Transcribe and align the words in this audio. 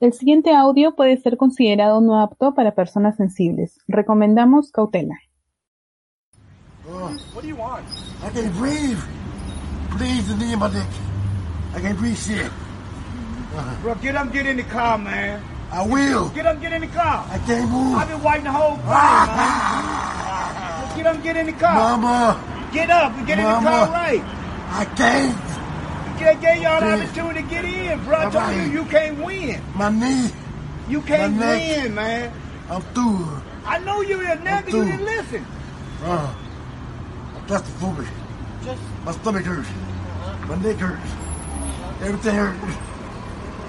El 0.00 0.12
siguiente 0.12 0.54
audio 0.54 0.94
puede 0.94 1.16
ser 1.16 1.36
considerado 1.36 2.00
no 2.00 2.20
apto 2.22 2.54
para 2.54 2.72
personas 2.74 3.16
sensibles. 3.16 3.78
Recomendamos 3.88 4.70
cautela. 4.70 5.16
What 7.34 7.42
do 7.42 7.48
you 7.48 7.56
want? 7.56 7.84
I 8.24 8.30
can't 8.32 8.54
breathe. 8.58 8.98
Please, 9.96 10.22
the 10.28 10.36
knee 10.36 10.52
in 10.52 10.58
my 10.60 10.68
dick. 10.68 10.86
I 11.76 11.80
can't 11.80 11.98
breathe 11.98 12.16
shit. 12.16 12.50
Bro, 13.82 13.96
get 13.96 14.14
up, 14.14 14.32
get 14.32 14.46
in 14.46 14.56
the 14.56 14.62
car, 14.64 14.96
man. 14.98 15.40
I 15.72 15.84
will. 15.84 16.28
Get 16.30 16.46
up, 16.46 16.60
get 16.60 16.72
in 16.72 16.80
the 16.80 16.86
car. 16.86 17.26
I 17.30 17.38
can't 17.46 17.68
move. 17.68 17.98
I've 17.98 18.08
been 18.08 18.22
waiting 18.22 18.44
the 18.44 18.52
whole 18.52 18.76
thing, 18.76 18.86
man. 18.86 19.28
Get 20.96 21.06
up, 21.06 21.22
get 21.22 21.36
in 21.36 21.46
the 21.46 21.52
car. 21.52 21.74
Mama, 21.74 22.40
Get 22.72 22.90
up 22.90 23.12
and 23.16 23.26
get 23.26 23.38
in 23.38 23.44
the 23.44 23.50
Mama. 23.50 23.68
car 23.70 23.88
right. 23.90 24.22
I 24.70 24.84
can't. 24.96 25.36
Get, 26.18 26.40
gave 26.40 26.62
y'all 26.62 26.80
the 26.80 27.02
opportunity 27.04 27.42
to 27.42 27.48
get 27.48 27.64
in, 27.64 28.04
bro. 28.04 28.16
I 28.18 28.22
told 28.24 28.34
Alright. 28.36 28.56
you 28.66 28.72
you 28.72 28.84
can't 28.86 29.24
win. 29.24 29.62
My 29.74 29.88
knee. 29.90 30.30
You 30.88 31.00
can't 31.02 31.34
My 31.36 31.46
neck. 31.58 31.82
win, 31.84 31.94
man. 31.94 32.32
I'm 32.70 32.82
through. 32.94 33.42
I 33.64 33.78
know 33.80 34.00
you 34.00 34.20
a 34.20 34.36
nigga, 34.36 34.64
you 34.66 34.70
through. 34.72 34.84
didn't 34.86 35.04
listen. 35.04 35.46
Uh, 36.02 36.34
I'm 37.36 37.46
claustrophobic. 37.46 38.08
My 39.04 39.12
stomach 39.12 39.44
hurts. 39.44 39.68
My 40.48 40.56
neck 40.56 40.76
hurts. 40.76 41.10
Everything 42.02 42.34
hurts. 42.34 42.76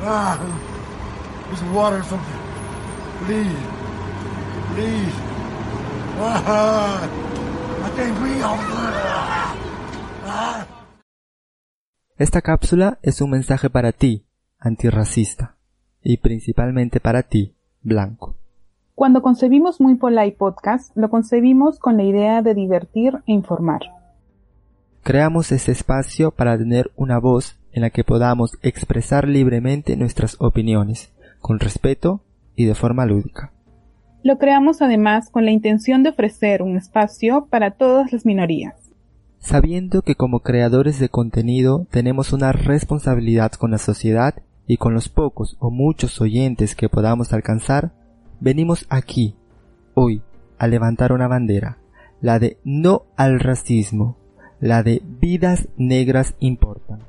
Ah, 0.02 1.46
get 1.50 1.60
some 1.60 1.74
water 1.74 1.98
or 1.98 2.04
something. 2.04 2.40
Please. 3.26 3.58
Please. 4.76 5.14
Ah, 6.22 7.04
I 7.84 7.90
can't 7.96 8.18
breathe. 8.18 8.42
Ah, 8.44 9.58
ah. 10.26 10.68
Esta 12.20 12.42
cápsula 12.42 13.00
es 13.02 13.22
un 13.22 13.30
mensaje 13.30 13.70
para 13.70 13.94
ti, 13.94 14.26
antirracista, 14.60 15.56
y 16.04 16.18
principalmente 16.18 17.00
para 17.00 17.24
ti, 17.24 17.56
blanco. 17.82 18.36
Cuando 18.94 19.22
concebimos 19.22 19.80
Muy 19.80 19.96
Polite 19.96 20.36
Podcast, 20.38 20.92
lo 20.98 21.10
concebimos 21.10 21.80
con 21.80 21.96
la 21.96 22.04
idea 22.04 22.42
de 22.42 22.54
divertir 22.54 23.14
e 23.26 23.32
informar. 23.32 23.80
Creamos 25.02 25.54
este 25.54 25.72
espacio 25.72 26.32
para 26.32 26.58
tener 26.58 26.92
una 26.98 27.20
voz 27.20 27.58
en 27.72 27.84
la 27.84 27.90
que 27.90 28.04
podamos 28.04 28.58
expresar 28.64 29.26
libremente 29.26 29.96
nuestras 29.96 30.36
opiniones, 30.42 31.14
con 31.40 31.58
respeto 31.58 32.20
y 32.54 32.66
de 32.66 32.76
forma 32.76 33.06
lúdica. 33.06 33.54
Lo 34.24 34.38
creamos 34.40 34.82
además 34.82 35.30
con 35.30 35.46
la 35.46 35.52
intención 35.52 36.04
de 36.04 36.10
ofrecer 36.10 36.64
un 36.64 36.76
espacio 36.76 37.48
para 37.50 37.72
todas 37.72 38.12
las 38.12 38.26
minorías. 38.26 38.89
Sabiendo 39.40 40.02
que 40.02 40.16
como 40.16 40.42
creadores 40.42 41.00
de 41.00 41.10
contenido 41.10 41.88
tenemos 41.90 42.34
una 42.34 42.52
responsabilidad 42.52 43.54
con 43.54 43.72
la 43.72 43.78
sociedad 43.78 44.36
y 44.68 44.78
con 44.78 44.94
los 44.94 45.10
pocos 45.10 45.56
o 45.60 45.72
muchos 45.72 46.22
oyentes 46.22 46.76
que 46.76 46.90
podamos 46.90 47.34
alcanzar, 47.34 47.92
venimos 48.40 48.86
aquí, 48.90 49.36
hoy, 49.96 50.22
a 50.58 50.68
levantar 50.68 51.14
una 51.14 51.28
bandera, 51.28 51.78
la 52.22 52.38
de 52.38 52.58
no 52.64 53.06
al 53.16 53.40
racismo, 53.40 54.18
la 54.60 54.84
de 54.84 55.02
vidas 55.06 55.70
negras 55.78 56.36
importan. 56.40 57.00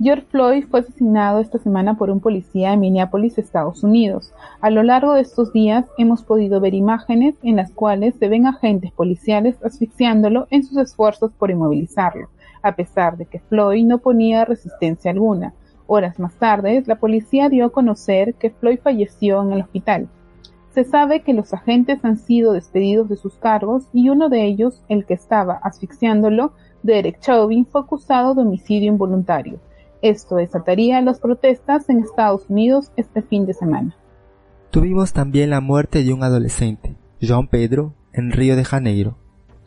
George 0.00 0.26
Floyd 0.30 0.64
fue 0.70 0.78
asesinado 0.78 1.40
esta 1.40 1.58
semana 1.58 1.94
por 1.98 2.08
un 2.08 2.20
policía 2.20 2.72
en 2.72 2.78
Minneapolis, 2.78 3.36
Estados 3.36 3.82
Unidos. 3.82 4.32
A 4.60 4.70
lo 4.70 4.84
largo 4.84 5.14
de 5.14 5.22
estos 5.22 5.52
días 5.52 5.86
hemos 5.98 6.22
podido 6.22 6.60
ver 6.60 6.72
imágenes 6.74 7.34
en 7.42 7.56
las 7.56 7.72
cuales 7.72 8.14
se 8.14 8.28
ven 8.28 8.46
agentes 8.46 8.92
policiales 8.92 9.56
asfixiándolo 9.64 10.46
en 10.50 10.62
sus 10.62 10.78
esfuerzos 10.78 11.32
por 11.32 11.50
inmovilizarlo, 11.50 12.28
a 12.62 12.76
pesar 12.76 13.16
de 13.16 13.26
que 13.26 13.40
Floyd 13.40 13.84
no 13.84 13.98
ponía 13.98 14.44
resistencia 14.44 15.10
alguna. 15.10 15.52
Horas 15.88 16.20
más 16.20 16.34
tarde, 16.34 16.84
la 16.86 17.00
policía 17.00 17.48
dio 17.48 17.66
a 17.66 17.72
conocer 17.72 18.34
que 18.34 18.50
Floyd 18.50 18.78
falleció 18.80 19.42
en 19.42 19.52
el 19.52 19.62
hospital. 19.62 20.08
Se 20.70 20.84
sabe 20.84 21.22
que 21.22 21.34
los 21.34 21.52
agentes 21.52 22.04
han 22.04 22.18
sido 22.18 22.52
despedidos 22.52 23.08
de 23.08 23.16
sus 23.16 23.34
cargos 23.34 23.88
y 23.92 24.10
uno 24.10 24.28
de 24.28 24.44
ellos, 24.44 24.80
el 24.88 25.06
que 25.06 25.14
estaba 25.14 25.54
asfixiándolo, 25.54 26.52
Derek 26.84 27.18
Chauvin, 27.18 27.66
fue 27.66 27.80
acusado 27.80 28.36
de 28.36 28.42
homicidio 28.42 28.92
involuntario. 28.92 29.58
Esto 30.00 30.36
desataría 30.36 31.00
las 31.00 31.18
protestas 31.18 31.88
en 31.88 31.98
Estados 32.00 32.48
Unidos 32.48 32.92
este 32.96 33.20
fin 33.22 33.46
de 33.46 33.54
semana. 33.54 33.96
Tuvimos 34.70 35.12
también 35.12 35.50
la 35.50 35.60
muerte 35.60 36.04
de 36.04 36.12
un 36.12 36.22
adolescente, 36.22 36.94
João 37.20 37.48
Pedro, 37.48 37.94
en 38.12 38.30
Río 38.30 38.54
de 38.54 38.64
Janeiro, 38.64 39.16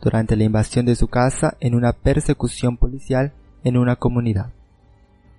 durante 0.00 0.36
la 0.36 0.44
invasión 0.44 0.86
de 0.86 0.94
su 0.94 1.08
casa 1.08 1.56
en 1.60 1.74
una 1.74 1.92
persecución 1.92 2.78
policial 2.78 3.32
en 3.62 3.76
una 3.76 3.96
comunidad. 3.96 4.52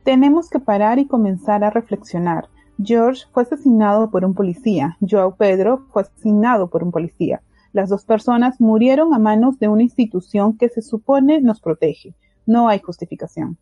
Tenemos 0.03 0.49
que 0.49 0.59
parar 0.59 0.99
y 0.99 1.07
comenzar 1.07 1.63
a 1.63 1.71
reflexionar. 1.71 2.49
George 2.77 3.23
fue 3.31 3.43
asesinado 3.43 4.11
por 4.11 4.25
un 4.25 4.35
policía, 4.35 4.97
João 5.01 5.35
Pedro 5.35 5.85
fue 5.91 6.03
asesinado 6.03 6.69
por 6.69 6.83
un 6.83 6.91
policía. 6.91 7.41
Las 7.71 7.89
dos 7.89 8.05
personas 8.05 8.61
murieron 8.61 9.15
a 9.15 9.19
manos 9.19 9.57
de 9.57 9.69
una 9.69 9.81
institución 9.81 10.55
que 10.57 10.69
se 10.69 10.83
supone 10.83 11.41
nos 11.41 11.61
protege. 11.61 12.13
No 12.45 12.67
hay 12.67 12.79
justificación. 12.79 13.57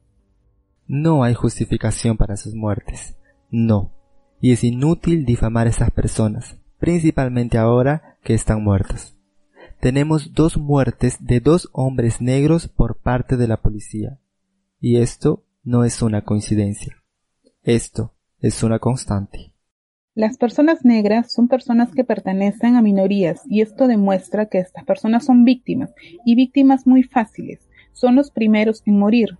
No 0.93 1.23
hay 1.23 1.33
justificación 1.35 2.17
para 2.17 2.35
sus 2.35 2.53
muertes. 2.53 3.15
No. 3.49 3.93
Y 4.41 4.51
es 4.51 4.61
inútil 4.65 5.23
difamar 5.23 5.67
a 5.67 5.69
esas 5.69 5.89
personas, 5.89 6.57
principalmente 6.79 7.57
ahora 7.57 8.17
que 8.25 8.33
están 8.33 8.61
muertas. 8.61 9.15
Tenemos 9.79 10.33
dos 10.33 10.57
muertes 10.57 11.15
de 11.21 11.39
dos 11.39 11.69
hombres 11.71 12.19
negros 12.19 12.67
por 12.67 12.97
parte 12.97 13.37
de 13.37 13.47
la 13.47 13.55
policía. 13.61 14.19
Y 14.81 14.97
esto 14.97 15.45
no 15.63 15.85
es 15.85 16.01
una 16.01 16.25
coincidencia. 16.25 16.97
Esto 17.63 18.13
es 18.41 18.61
una 18.61 18.79
constante. 18.79 19.53
Las 20.13 20.37
personas 20.37 20.83
negras 20.83 21.31
son 21.31 21.47
personas 21.47 21.93
que 21.93 22.03
pertenecen 22.03 22.75
a 22.75 22.81
minorías 22.81 23.43
y 23.47 23.61
esto 23.61 23.87
demuestra 23.87 24.47
que 24.47 24.57
estas 24.57 24.83
personas 24.83 25.23
son 25.23 25.45
víctimas 25.45 25.93
y 26.25 26.35
víctimas 26.35 26.85
muy 26.85 27.03
fáciles. 27.03 27.61
Son 27.93 28.17
los 28.17 28.29
primeros 28.29 28.83
en 28.85 28.99
morir. 28.99 29.37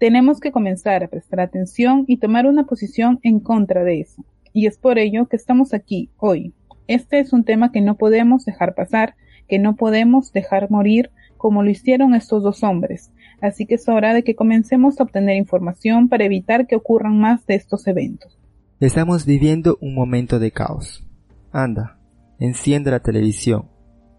Tenemos 0.00 0.40
que 0.40 0.50
comenzar 0.50 1.04
a 1.04 1.08
prestar 1.08 1.40
atención 1.40 2.06
y 2.08 2.16
tomar 2.16 2.46
una 2.46 2.64
posición 2.64 3.20
en 3.22 3.38
contra 3.38 3.84
de 3.84 4.00
eso. 4.00 4.24
Y 4.54 4.66
es 4.66 4.78
por 4.78 4.98
ello 4.98 5.26
que 5.28 5.36
estamos 5.36 5.74
aquí 5.74 6.08
hoy. 6.16 6.54
Este 6.86 7.18
es 7.18 7.34
un 7.34 7.44
tema 7.44 7.70
que 7.70 7.82
no 7.82 7.98
podemos 7.98 8.46
dejar 8.46 8.74
pasar, 8.74 9.14
que 9.46 9.58
no 9.58 9.76
podemos 9.76 10.32
dejar 10.32 10.70
morir 10.70 11.10
como 11.36 11.62
lo 11.62 11.68
hicieron 11.68 12.14
estos 12.14 12.42
dos 12.42 12.62
hombres. 12.62 13.12
Así 13.42 13.66
que 13.66 13.74
es 13.74 13.86
hora 13.90 14.14
de 14.14 14.24
que 14.24 14.34
comencemos 14.34 14.98
a 14.98 15.02
obtener 15.02 15.36
información 15.36 16.08
para 16.08 16.24
evitar 16.24 16.66
que 16.66 16.76
ocurran 16.76 17.20
más 17.20 17.44
de 17.44 17.56
estos 17.56 17.86
eventos. 17.86 18.38
Estamos 18.80 19.26
viviendo 19.26 19.76
un 19.82 19.94
momento 19.94 20.38
de 20.38 20.50
caos. 20.50 21.06
Anda, 21.52 21.98
enciende 22.38 22.90
la 22.90 23.00
televisión, 23.00 23.68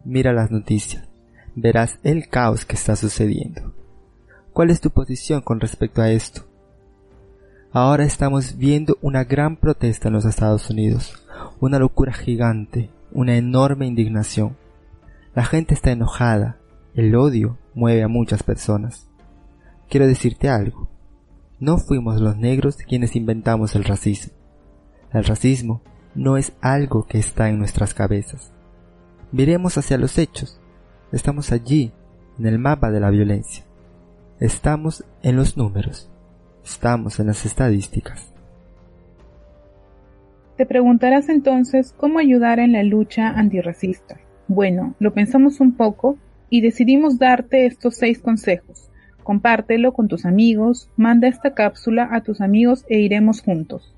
mira 0.05 0.31
las 0.31 0.51
noticias, 0.51 1.09
verás 1.55 1.97
el 2.03 2.27
caos 2.27 2.65
que 2.65 2.75
está 2.75 2.95
sucediendo. 2.95 3.80
¿Cuál 4.53 4.69
es 4.69 4.81
tu 4.81 4.89
posición 4.89 5.41
con 5.41 5.61
respecto 5.61 6.01
a 6.01 6.11
esto? 6.11 6.41
Ahora 7.71 8.03
estamos 8.03 8.57
viendo 8.57 8.97
una 9.01 9.23
gran 9.23 9.55
protesta 9.55 10.09
en 10.09 10.13
los 10.13 10.25
Estados 10.25 10.69
Unidos, 10.69 11.25
una 11.61 11.79
locura 11.79 12.11
gigante, 12.11 12.89
una 13.13 13.37
enorme 13.37 13.87
indignación. 13.87 14.57
La 15.33 15.45
gente 15.45 15.73
está 15.73 15.91
enojada, 15.91 16.57
el 16.95 17.15
odio 17.15 17.57
mueve 17.73 18.03
a 18.03 18.09
muchas 18.09 18.43
personas. 18.43 19.07
Quiero 19.89 20.05
decirte 20.05 20.49
algo, 20.49 20.89
no 21.61 21.77
fuimos 21.77 22.19
los 22.19 22.35
negros 22.35 22.75
quienes 22.75 23.15
inventamos 23.15 23.73
el 23.75 23.85
racismo. 23.85 24.33
El 25.13 25.23
racismo 25.23 25.81
no 26.13 26.35
es 26.35 26.51
algo 26.59 27.07
que 27.07 27.19
está 27.19 27.47
en 27.47 27.57
nuestras 27.57 27.93
cabezas. 27.93 28.51
Miremos 29.31 29.77
hacia 29.77 29.97
los 29.97 30.17
hechos. 30.17 30.59
Estamos 31.13 31.53
allí, 31.53 31.93
en 32.37 32.47
el 32.47 32.59
mapa 32.59 32.91
de 32.91 32.99
la 32.99 33.11
violencia. 33.11 33.63
Estamos 34.41 35.05
en 35.21 35.35
los 35.35 35.55
números. 35.55 36.09
Estamos 36.65 37.19
en 37.19 37.27
las 37.27 37.45
estadísticas. 37.45 38.33
Te 40.57 40.65
preguntarás 40.65 41.29
entonces 41.29 41.93
cómo 41.95 42.17
ayudar 42.17 42.57
en 42.57 42.71
la 42.71 42.81
lucha 42.81 43.29
antirracista. 43.29 44.19
Bueno, 44.47 44.95
lo 44.97 45.13
pensamos 45.13 45.59
un 45.59 45.73
poco 45.73 46.17
y 46.49 46.61
decidimos 46.61 47.19
darte 47.19 47.67
estos 47.67 47.97
seis 47.97 48.17
consejos. 48.17 48.89
Compártelo 49.21 49.93
con 49.93 50.07
tus 50.07 50.25
amigos, 50.25 50.89
manda 50.97 51.27
esta 51.27 51.53
cápsula 51.53 52.09
a 52.11 52.21
tus 52.21 52.41
amigos 52.41 52.83
e 52.89 52.99
iremos 52.99 53.43
juntos. 53.43 53.93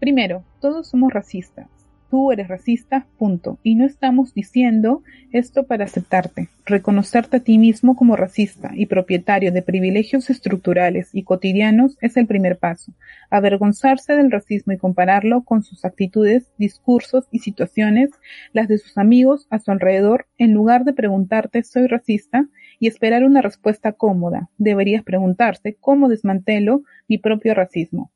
Primero, 0.00 0.44
todos 0.60 0.88
somos 0.88 1.14
racistas. 1.14 1.79
Tú 2.10 2.32
eres 2.32 2.48
racista, 2.48 3.06
punto. 3.18 3.60
Y 3.62 3.76
no 3.76 3.86
estamos 3.86 4.34
diciendo 4.34 5.04
esto 5.30 5.62
para 5.62 5.84
aceptarte. 5.84 6.48
Reconocerte 6.66 7.36
a 7.36 7.40
ti 7.40 7.56
mismo 7.56 7.94
como 7.94 8.16
racista 8.16 8.72
y 8.74 8.86
propietario 8.86 9.52
de 9.52 9.62
privilegios 9.62 10.28
estructurales 10.28 11.10
y 11.14 11.22
cotidianos 11.22 11.96
es 12.00 12.16
el 12.16 12.26
primer 12.26 12.58
paso. 12.58 12.92
Avergonzarse 13.30 14.14
del 14.14 14.32
racismo 14.32 14.72
y 14.72 14.78
compararlo 14.78 15.44
con 15.44 15.62
sus 15.62 15.84
actitudes, 15.84 16.50
discursos 16.58 17.28
y 17.30 17.38
situaciones, 17.38 18.10
las 18.52 18.66
de 18.66 18.78
sus 18.78 18.98
amigos 18.98 19.46
a 19.48 19.60
su 19.60 19.70
alrededor, 19.70 20.26
en 20.36 20.52
lugar 20.52 20.84
de 20.84 20.92
preguntarte 20.92 21.62
¿soy 21.62 21.86
racista? 21.86 22.48
y 22.80 22.88
esperar 22.88 23.22
una 23.22 23.42
respuesta 23.42 23.92
cómoda. 23.92 24.48
Deberías 24.58 25.04
preguntarse 25.04 25.76
¿cómo 25.78 26.08
desmantelo 26.08 26.82
mi 27.06 27.18
propio 27.18 27.54
racismo? 27.54 28.10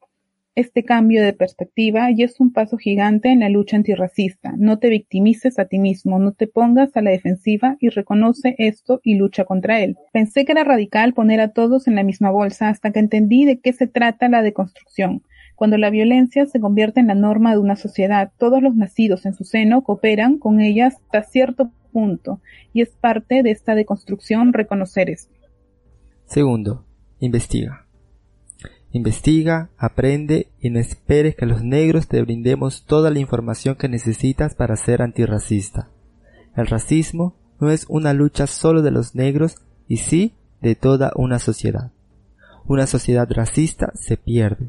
Este 0.54 0.84
cambio 0.84 1.22
de 1.22 1.32
perspectiva 1.32 2.10
y 2.10 2.22
es 2.22 2.38
un 2.38 2.52
paso 2.52 2.76
gigante 2.76 3.30
en 3.30 3.40
la 3.40 3.48
lucha 3.48 3.76
antirracista. 3.76 4.54
No 4.56 4.78
te 4.78 4.88
victimices 4.88 5.58
a 5.58 5.64
ti 5.64 5.78
mismo, 5.78 6.18
no 6.18 6.32
te 6.32 6.46
pongas 6.46 6.96
a 6.96 7.02
la 7.02 7.10
defensiva 7.10 7.76
y 7.80 7.88
reconoce 7.88 8.54
esto 8.58 9.00
y 9.02 9.16
lucha 9.16 9.44
contra 9.44 9.80
él. 9.80 9.96
Pensé 10.12 10.44
que 10.44 10.52
era 10.52 10.64
radical 10.64 11.12
poner 11.12 11.40
a 11.40 11.52
todos 11.52 11.88
en 11.88 11.96
la 11.96 12.04
misma 12.04 12.30
bolsa 12.30 12.68
hasta 12.68 12.92
que 12.92 13.00
entendí 13.00 13.44
de 13.44 13.58
qué 13.58 13.72
se 13.72 13.86
trata 13.86 14.28
la 14.28 14.42
deconstrucción. 14.42 15.22
Cuando 15.56 15.78
la 15.78 15.90
violencia 15.90 16.46
se 16.46 16.60
convierte 16.60 17.00
en 17.00 17.08
la 17.08 17.14
norma 17.14 17.52
de 17.52 17.58
una 17.58 17.76
sociedad, 17.76 18.32
todos 18.38 18.62
los 18.62 18.74
nacidos 18.74 19.26
en 19.26 19.34
su 19.34 19.44
seno 19.44 19.82
cooperan 19.82 20.38
con 20.38 20.60
ella 20.60 20.88
hasta 20.88 21.22
cierto 21.22 21.70
punto, 21.92 22.40
y 22.72 22.82
es 22.82 22.90
parte 22.90 23.42
de 23.42 23.52
esta 23.52 23.76
deconstrucción 23.76 24.52
reconocer 24.52 25.10
esto. 25.10 25.32
Segundo, 26.26 26.84
investiga. 27.20 27.83
Investiga, 28.94 29.70
aprende 29.76 30.52
y 30.60 30.70
no 30.70 30.78
esperes 30.78 31.34
que 31.34 31.46
los 31.46 31.64
negros 31.64 32.06
te 32.06 32.22
brindemos 32.22 32.84
toda 32.84 33.10
la 33.10 33.18
información 33.18 33.74
que 33.74 33.88
necesitas 33.88 34.54
para 34.54 34.76
ser 34.76 35.02
antirracista. 35.02 35.88
El 36.54 36.68
racismo 36.68 37.34
no 37.58 37.72
es 37.72 37.86
una 37.88 38.12
lucha 38.12 38.46
solo 38.46 38.82
de 38.82 38.92
los 38.92 39.16
negros 39.16 39.56
y 39.88 39.96
sí 39.96 40.34
de 40.62 40.76
toda 40.76 41.10
una 41.16 41.40
sociedad. 41.40 41.90
Una 42.66 42.86
sociedad 42.86 43.28
racista 43.28 43.90
se 43.94 44.16
pierde. 44.16 44.68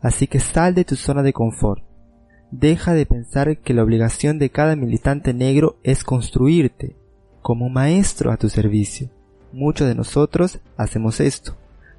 Así 0.00 0.28
que 0.28 0.38
sal 0.38 0.76
de 0.76 0.84
tu 0.84 0.94
zona 0.94 1.24
de 1.24 1.32
confort. 1.32 1.82
Deja 2.52 2.94
de 2.94 3.06
pensar 3.06 3.58
que 3.58 3.74
la 3.74 3.82
obligación 3.82 4.38
de 4.38 4.50
cada 4.50 4.76
militante 4.76 5.34
negro 5.34 5.78
es 5.82 6.04
construirte 6.04 6.94
como 7.42 7.68
maestro 7.70 8.30
a 8.30 8.36
tu 8.36 8.48
servicio. 8.48 9.10
Muchos 9.52 9.88
de 9.88 9.96
nosotros 9.96 10.60
hacemos 10.76 11.18
esto, 11.18 11.56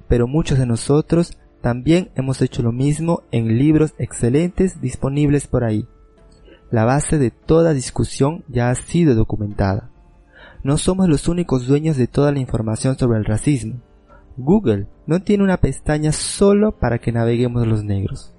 pero 0.08 0.26
muchos 0.26 0.58
de 0.58 0.64
nosotros 0.64 1.36
también 1.66 2.12
hemos 2.14 2.42
hecho 2.42 2.62
lo 2.62 2.70
mismo 2.70 3.24
en 3.32 3.58
libros 3.58 3.92
excelentes 3.98 4.80
disponibles 4.80 5.48
por 5.48 5.64
ahí. 5.64 5.88
La 6.70 6.84
base 6.84 7.18
de 7.18 7.32
toda 7.32 7.72
discusión 7.72 8.44
ya 8.46 8.70
ha 8.70 8.74
sido 8.76 9.16
documentada. 9.16 9.90
No 10.62 10.78
somos 10.78 11.08
los 11.08 11.26
únicos 11.26 11.66
dueños 11.66 11.96
de 11.96 12.06
toda 12.06 12.30
la 12.30 12.38
información 12.38 12.96
sobre 12.96 13.18
el 13.18 13.24
racismo. 13.24 13.80
Google 14.36 14.86
no 15.08 15.24
tiene 15.24 15.42
una 15.42 15.56
pestaña 15.56 16.12
solo 16.12 16.70
para 16.70 17.00
que 17.00 17.10
naveguemos 17.10 17.66
los 17.66 17.82
negros. 17.82 18.32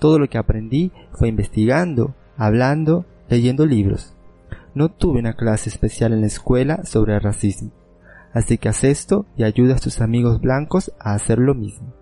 Todo 0.00 0.18
lo 0.18 0.28
que 0.28 0.38
aprendí 0.38 0.90
fue 1.12 1.28
investigando, 1.28 2.16
hablando, 2.36 3.06
leyendo 3.28 3.64
libros. 3.64 4.16
No 4.74 4.88
tuve 4.88 5.20
una 5.20 5.34
clase 5.34 5.68
especial 5.68 6.12
en 6.12 6.22
la 6.22 6.26
escuela 6.26 6.82
sobre 6.82 7.14
el 7.14 7.20
racismo. 7.20 7.70
Así 8.32 8.58
que 8.58 8.68
haz 8.68 8.82
esto 8.82 9.24
y 9.36 9.44
ayuda 9.44 9.76
a 9.76 9.78
tus 9.78 10.00
amigos 10.00 10.40
blancos 10.40 10.90
a 10.98 11.14
hacer 11.14 11.38
lo 11.38 11.54
mismo. 11.54 11.94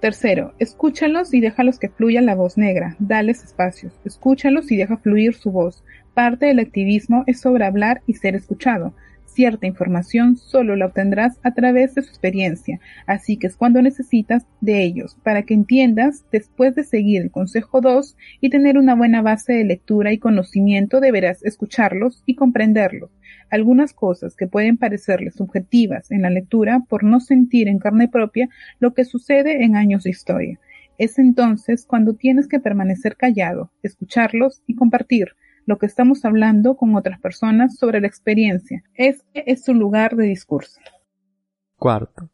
Tercero, 0.00 0.54
escúchalos 0.58 1.34
y 1.34 1.40
déjalos 1.40 1.78
que 1.78 1.90
fluya 1.90 2.22
la 2.22 2.34
voz 2.34 2.56
negra, 2.56 2.96
dales 2.98 3.44
espacios, 3.44 3.92
escúchalos 4.06 4.72
y 4.72 4.76
deja 4.78 4.96
fluir 4.96 5.34
su 5.34 5.52
voz. 5.52 5.84
Parte 6.14 6.46
del 6.46 6.58
activismo 6.58 7.22
es 7.26 7.40
sobre 7.40 7.66
hablar 7.66 8.00
y 8.06 8.14
ser 8.14 8.34
escuchado. 8.34 8.94
Cierta 9.32 9.68
información 9.68 10.36
solo 10.36 10.74
la 10.74 10.86
obtendrás 10.86 11.38
a 11.44 11.54
través 11.54 11.94
de 11.94 12.02
su 12.02 12.08
experiencia, 12.08 12.80
así 13.06 13.36
que 13.36 13.46
es 13.46 13.56
cuando 13.56 13.80
necesitas 13.80 14.44
de 14.60 14.82
ellos, 14.82 15.16
para 15.22 15.44
que 15.44 15.54
entiendas, 15.54 16.24
después 16.32 16.74
de 16.74 16.82
seguir 16.82 17.22
el 17.22 17.30
consejo 17.30 17.80
2 17.80 18.16
y 18.40 18.50
tener 18.50 18.76
una 18.76 18.96
buena 18.96 19.22
base 19.22 19.52
de 19.52 19.62
lectura 19.62 20.12
y 20.12 20.18
conocimiento, 20.18 20.98
deberás 20.98 21.44
escucharlos 21.44 22.24
y 22.26 22.34
comprenderlos. 22.34 23.12
Algunas 23.50 23.92
cosas 23.92 24.34
que 24.34 24.48
pueden 24.48 24.76
parecerles 24.76 25.36
subjetivas 25.36 26.10
en 26.10 26.22
la 26.22 26.30
lectura 26.30 26.84
por 26.88 27.04
no 27.04 27.20
sentir 27.20 27.68
en 27.68 27.78
carne 27.78 28.08
propia 28.08 28.48
lo 28.80 28.94
que 28.94 29.04
sucede 29.04 29.64
en 29.64 29.76
años 29.76 30.02
de 30.02 30.10
historia. 30.10 30.60
Es 30.98 31.20
entonces 31.20 31.86
cuando 31.86 32.14
tienes 32.14 32.48
que 32.48 32.58
permanecer 32.58 33.16
callado, 33.16 33.70
escucharlos 33.84 34.62
y 34.66 34.74
compartir 34.74 35.36
lo 35.66 35.78
que 35.78 35.86
estamos 35.86 36.24
hablando 36.24 36.76
con 36.76 36.94
otras 36.94 37.20
personas 37.20 37.76
sobre 37.76 38.00
la 38.00 38.06
experiencia. 38.06 38.82
Este 38.94 39.50
es 39.50 39.64
su 39.64 39.74
lugar 39.74 40.16
de 40.16 40.24
discurso. 40.26 40.80
Cuarto, 41.76 42.30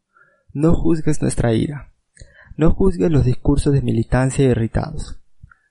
no 0.53 0.73
juzgues 0.73 1.21
nuestra 1.21 1.53
ira. 1.53 1.91
No 2.57 2.71
juzgues 2.71 3.11
los 3.11 3.25
discursos 3.25 3.73
de 3.73 3.81
militancia 3.81 4.45
irritados. 4.45 5.19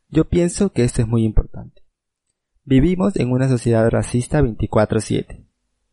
Yo 0.08 0.28
pienso 0.28 0.70
que 0.70 0.84
esto 0.84 1.02
es 1.02 1.08
muy 1.08 1.24
importante. 1.24 1.82
Vivimos 2.64 3.16
en 3.16 3.32
una 3.32 3.48
sociedad 3.48 3.88
racista 3.90 4.40
24/7. 4.40 5.44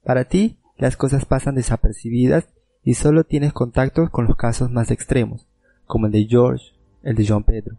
Para 0.04 0.26
ti, 0.26 0.60
las 0.78 0.98
cosas 0.98 1.26
pasan 1.26 1.56
desapercibidas 1.56 2.48
y 2.84 2.96
solo 2.96 3.24
tienes 3.24 3.54
contacto 3.54 4.10
con 4.12 4.26
los 4.26 4.36
casos 4.36 4.70
más 4.70 4.92
extremos, 4.92 5.48
como 5.86 6.08
el 6.08 6.12
de 6.12 6.26
George, 6.26 6.66
el 7.02 7.16
de 7.16 7.26
John 7.28 7.44
Pedro. 7.44 7.78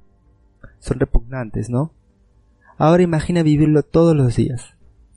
Son 0.79 0.99
repugnantes, 0.99 1.71
¿no? 1.71 1.93
Ahora 2.77 3.03
imagina 3.03 3.43
vivirlo 3.43 3.83
todos 3.83 4.17
los 4.17 4.37
días, 4.37 4.75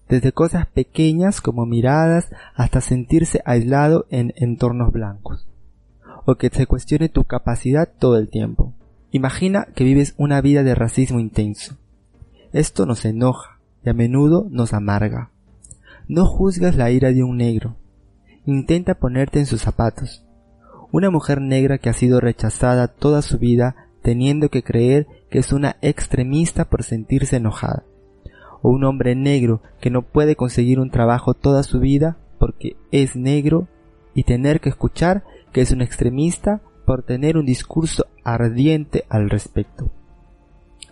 desde 0.09 0.31
cosas 0.31 0.68
pequeñas 0.68 1.42
como 1.42 1.65
miradas 1.65 2.30
hasta 2.56 2.81
sentirse 2.81 3.42
aislado 3.45 4.06
en 4.09 4.33
entornos 4.36 4.92
blancos, 4.92 5.48
o 6.25 6.36
que 6.36 6.50
se 6.50 6.68
cuestione 6.68 7.09
tu 7.09 7.24
capacidad 7.24 7.89
todo 7.98 8.18
el 8.18 8.30
tiempo. 8.30 8.74
Imagina 9.12 9.68
que 9.75 9.83
vives 9.83 10.13
una 10.18 10.42
vida 10.42 10.63
de 10.63 10.75
racismo 10.75 11.19
intenso. 11.19 11.77
Esto 12.54 12.86
nos 12.86 13.06
enoja, 13.06 13.59
y 13.83 13.89
a 13.89 13.94
menudo 13.94 14.48
nos 14.50 14.74
amarga. 14.74 15.31
No 16.07 16.25
juzgas 16.25 16.75
la 16.75 16.92
ira 16.92 17.12
de 17.12 17.24
un 17.24 17.38
negro. 17.38 17.75
Intenta 18.45 18.95
ponerte 18.95 19.39
en 19.39 19.45
sus 19.45 19.62
zapatos. 19.62 20.24
Una 20.92 21.09
mujer 21.09 21.42
negra 21.42 21.80
que 21.80 21.89
ha 21.89 21.94
sido 21.94 22.21
rechazada 22.21 22.88
toda 22.88 23.21
su 23.21 23.39
vida 23.39 23.86
teniendo 24.07 24.48
que 24.48 24.63
creer 24.63 25.06
que 25.30 25.39
es 25.39 25.51
una 25.51 25.75
extremista 25.81 26.63
por 26.63 26.83
sentirse 26.83 27.36
enojada. 27.36 27.83
O 28.62 28.69
un 28.69 28.86
hombre 28.86 29.15
negro 29.15 29.62
que 29.81 29.89
no 29.89 30.01
puede 30.01 30.38
conseguir 30.38 30.80
un 30.80 30.92
trabajo 30.92 31.33
toda 31.33 31.62
su 31.62 31.81
vida 31.81 32.18
porque 32.39 32.77
es 32.94 33.18
negro 33.18 33.68
y 34.13 34.24
tener 34.24 34.62
que 34.62 34.69
escuchar 34.69 35.25
que 35.51 35.59
es 35.59 35.71
un 35.71 35.81
extremista 35.81 36.62
por 36.86 37.04
tener 37.04 37.36
un 37.36 37.45
discurso 37.45 38.06
ardiente 38.24 39.04
al 39.09 39.30
respecto. 39.30 39.92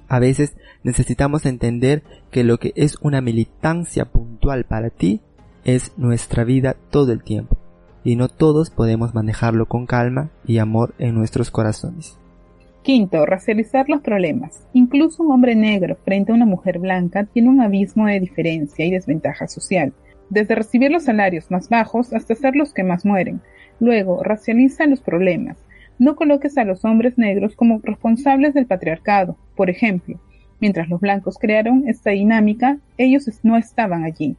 A 0.09 0.19
veces 0.19 0.57
necesitamos 0.83 1.45
entender 1.45 2.03
que 2.31 2.43
lo 2.43 2.57
que 2.57 2.73
es 2.75 2.97
una 2.99 3.21
militancia 3.21 4.03
puntual 4.03 4.65
para 4.65 4.89
ti 4.89 5.21
es 5.63 5.93
nuestra 5.95 6.43
vida 6.43 6.75
todo 6.89 7.13
el 7.13 7.23
tiempo, 7.23 7.55
y 8.03 8.17
no 8.17 8.27
todos 8.27 8.71
podemos 8.71 9.15
manejarlo 9.15 9.67
con 9.67 9.85
calma 9.85 10.31
y 10.45 10.57
amor 10.57 10.93
en 10.99 11.15
nuestros 11.15 11.49
corazones. 11.49 12.17
Quinto, 12.85 13.25
racializar 13.25 13.89
los 13.89 14.01
problemas. 14.01 14.67
Incluso 14.71 15.23
un 15.23 15.31
hombre 15.31 15.55
negro 15.55 15.97
frente 16.05 16.31
a 16.31 16.35
una 16.35 16.45
mujer 16.45 16.77
blanca 16.77 17.23
tiene 17.23 17.49
un 17.49 17.59
abismo 17.59 18.05
de 18.05 18.19
diferencia 18.19 18.85
y 18.85 18.91
desventaja 18.91 19.47
social, 19.47 19.91
desde 20.29 20.53
recibir 20.53 20.91
los 20.91 21.05
salarios 21.05 21.49
más 21.49 21.67
bajos 21.67 22.13
hasta 22.13 22.35
ser 22.35 22.55
los 22.55 22.75
que 22.75 22.83
más 22.83 23.03
mueren. 23.03 23.41
Luego, 23.79 24.21
racializa 24.21 24.85
los 24.85 25.01
problemas, 25.01 25.57
no 25.97 26.15
coloques 26.15 26.59
a 26.59 26.63
los 26.63 26.85
hombres 26.85 27.17
negros 27.17 27.55
como 27.55 27.81
responsables 27.81 28.53
del 28.53 28.67
patriarcado. 28.67 29.35
Por 29.55 29.71
ejemplo, 29.71 30.19
mientras 30.59 30.87
los 30.87 31.01
blancos 31.01 31.39
crearon 31.39 31.85
esta 31.87 32.11
dinámica, 32.11 32.77
ellos 32.99 33.27
no 33.41 33.57
estaban 33.57 34.03
allí. 34.03 34.35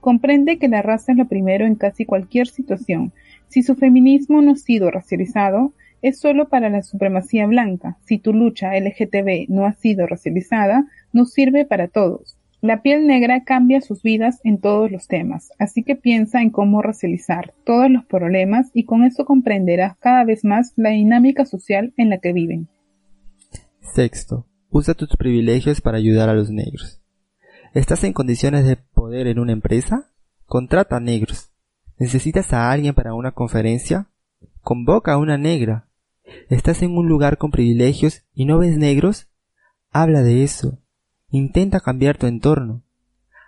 Comprende 0.00 0.58
que 0.58 0.68
la 0.68 0.82
raza 0.82 1.12
es 1.12 1.18
lo 1.18 1.28
primero 1.28 1.64
en 1.64 1.76
casi 1.76 2.04
cualquier 2.04 2.46
situación. 2.46 3.14
Si 3.48 3.62
su 3.62 3.74
feminismo 3.74 4.42
no 4.42 4.52
ha 4.52 4.56
sido 4.56 4.90
racializado, 4.90 5.72
es 6.08 6.20
solo 6.20 6.48
para 6.48 6.70
la 6.70 6.82
supremacía 6.82 7.46
blanca. 7.46 7.98
Si 8.04 8.18
tu 8.18 8.32
lucha 8.32 8.78
LGTB 8.78 9.48
no 9.48 9.66
ha 9.66 9.72
sido 9.72 10.06
racializada, 10.06 10.86
no 11.12 11.24
sirve 11.24 11.64
para 11.64 11.88
todos. 11.88 12.36
La 12.60 12.80
piel 12.80 13.06
negra 13.06 13.42
cambia 13.42 13.80
sus 13.80 14.02
vidas 14.02 14.40
en 14.44 14.60
todos 14.60 14.90
los 14.90 15.08
temas, 15.08 15.50
así 15.58 15.82
que 15.82 15.96
piensa 15.96 16.42
en 16.42 16.50
cómo 16.50 16.80
racializar 16.80 17.54
todos 17.64 17.90
los 17.90 18.04
problemas 18.04 18.70
y 18.72 18.84
con 18.84 19.04
eso 19.04 19.24
comprenderás 19.24 19.96
cada 19.98 20.24
vez 20.24 20.44
más 20.44 20.72
la 20.76 20.90
dinámica 20.90 21.44
social 21.44 21.92
en 21.96 22.08
la 22.08 22.18
que 22.18 22.32
viven. 22.32 22.68
Sexto, 23.80 24.46
usa 24.70 24.94
tus 24.94 25.16
privilegios 25.16 25.80
para 25.80 25.98
ayudar 25.98 26.28
a 26.28 26.34
los 26.34 26.50
negros. 26.50 27.02
¿Estás 27.74 28.04
en 28.04 28.12
condiciones 28.12 28.64
de 28.64 28.76
poder 28.76 29.26
en 29.26 29.38
una 29.38 29.52
empresa? 29.52 30.10
Contrata 30.46 30.96
a 30.96 31.00
negros. 31.00 31.50
¿Necesitas 31.98 32.52
a 32.52 32.70
alguien 32.70 32.94
para 32.94 33.14
una 33.14 33.32
conferencia? 33.32 34.08
Convoca 34.60 35.12
a 35.12 35.18
una 35.18 35.36
negra. 35.36 35.85
¿Estás 36.48 36.82
en 36.82 36.96
un 36.96 37.08
lugar 37.08 37.38
con 37.38 37.50
privilegios 37.50 38.22
y 38.34 38.44
no 38.44 38.58
ves 38.58 38.76
negros? 38.76 39.28
Habla 39.90 40.22
de 40.22 40.42
eso. 40.42 40.78
Intenta 41.30 41.80
cambiar 41.80 42.18
tu 42.18 42.26
entorno. 42.26 42.82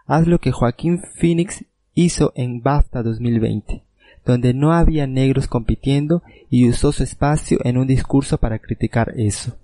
Haz 0.06 0.26
lo 0.26 0.38
que 0.38 0.52
Joaquín 0.52 1.02
Phoenix 1.02 1.64
hizo 1.94 2.32
en 2.34 2.62
BAFTA 2.62 3.02
2020, 3.02 3.82
donde 4.24 4.54
no 4.54 4.72
había 4.72 5.06
negros 5.06 5.48
compitiendo 5.48 6.22
y 6.48 6.68
usó 6.68 6.92
su 6.92 7.02
espacio 7.02 7.58
en 7.64 7.76
un 7.76 7.86
discurso 7.86 8.38
para 8.38 8.58
criticar 8.58 9.12
eso. 9.16 9.56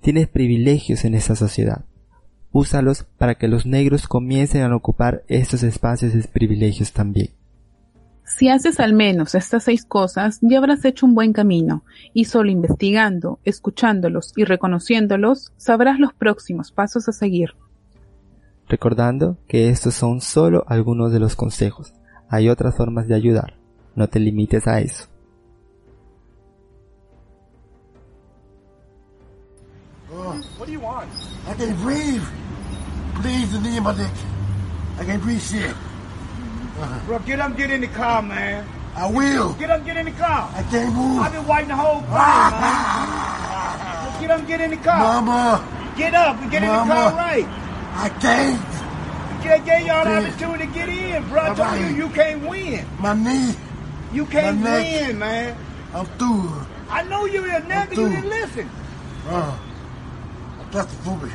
Tienes 0.00 0.28
privilegios 0.28 1.04
en 1.04 1.14
esa 1.14 1.36
sociedad. 1.36 1.84
Úsalos 2.52 3.04
para 3.18 3.36
que 3.36 3.48
los 3.48 3.66
negros 3.66 4.08
comiencen 4.08 4.62
a 4.62 4.74
ocupar 4.74 5.22
estos 5.28 5.62
espacios 5.62 6.12
de 6.12 6.22
privilegios 6.24 6.92
también. 6.92 7.30
Si 8.36 8.48
haces 8.48 8.78
al 8.78 8.94
menos 8.94 9.34
estas 9.34 9.64
seis 9.64 9.84
cosas, 9.84 10.38
ya 10.40 10.58
habrás 10.58 10.84
hecho 10.84 11.04
un 11.04 11.14
buen 11.14 11.32
camino, 11.32 11.84
y 12.14 12.26
solo 12.26 12.50
investigando, 12.50 13.40
escuchándolos 13.44 14.32
y 14.36 14.44
reconociéndolos, 14.44 15.52
sabrás 15.56 15.98
los 15.98 16.14
próximos 16.14 16.70
pasos 16.70 17.08
a 17.08 17.12
seguir. 17.12 17.50
Recordando 18.68 19.36
que 19.48 19.68
estos 19.68 19.94
son 19.94 20.20
solo 20.20 20.64
algunos 20.68 21.12
de 21.12 21.18
los 21.18 21.34
consejos. 21.34 21.92
Hay 22.28 22.48
otras 22.48 22.76
formas 22.76 23.08
de 23.08 23.16
ayudar. 23.16 23.54
No 23.96 24.06
te 24.06 24.20
limites 24.20 24.66
a 24.68 24.80
eso. 24.80 25.06
What 30.56 30.66
do 30.66 30.72
you 30.72 30.80
want? 30.80 31.10
I 31.48 31.54
can't 31.54 31.76
breathe. 31.82 32.22
Please, 33.20 33.50
the 33.52 33.80
my 33.80 33.92
dick. 33.92 34.06
I 34.98 35.04
can't 35.04 35.22
breathe 35.22 35.42
shit. 35.42 35.74
Bro, 37.06 37.18
get 37.20 37.40
up, 37.40 37.56
get 37.56 37.70
in 37.70 37.80
the 37.82 37.88
car, 37.88 38.22
man. 38.22 38.66
I 38.94 39.10
will. 39.10 39.52
Get 39.54 39.70
up, 39.70 39.84
get 39.84 39.96
in 39.96 40.06
the 40.06 40.12
car. 40.12 40.50
I 40.54 40.62
can't 40.64 40.94
move. 40.94 41.20
I've 41.20 41.32
been 41.32 41.46
waiting 41.46 41.68
the 41.68 41.76
whole 41.76 42.00
time, 42.02 42.52
man. 42.52 44.20
Get 44.20 44.30
up, 44.30 44.46
get 44.46 44.60
in 44.60 44.70
the 44.70 44.76
car. 44.78 44.98
Mama, 45.22 45.92
Get 45.96 46.14
up 46.14 46.40
and 46.40 46.50
get 46.50 46.62
in 46.62 46.68
the 46.68 46.74
car 46.74 47.12
right. 47.12 47.46
I 47.94 48.08
can't. 48.20 49.42
Get, 49.42 49.64
gave 49.66 49.86
y'all 49.86 50.04
the 50.04 50.10
Please. 50.20 50.28
opportunity 50.34 50.66
to 50.66 50.72
get 50.72 50.88
in, 50.88 51.28
bro. 51.28 51.42
I 51.42 51.54
told 51.54 51.80
you 51.80 51.86
you 51.96 52.08
can't 52.10 52.48
win. 52.48 52.86
My 52.98 53.14
knee. 53.14 53.54
You 54.12 54.24
can't 54.26 54.58
My 54.60 54.70
neck. 54.82 55.06
win, 55.08 55.18
man. 55.18 55.56
I'm 55.94 56.06
through. 56.06 56.52
I 56.88 57.02
know 57.04 57.24
you 57.26 57.44
a 57.44 57.60
never 57.60 57.90
you 57.90 57.96
through. 57.96 58.10
didn't 58.10 58.30
listen. 58.30 58.70
Uh, 59.28 59.58
I'm 60.60 60.70
claustrophobic. 60.70 61.32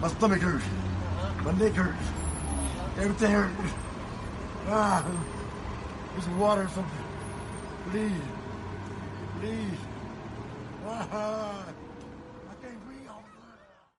My 0.00 0.08
stomach 0.08 0.40
hurts. 0.40 0.64
My 1.44 1.52
neck 1.52 1.72
hurts. 1.72 2.04
Everything 2.98 3.30
hurts. 3.30 3.72
Ah, 4.68 5.04
some 6.20 6.38
water 6.38 6.62
or 6.62 6.68
something. 6.68 7.04
Please. 7.90 8.12
Please. 9.40 9.78
Ah. 10.86 11.71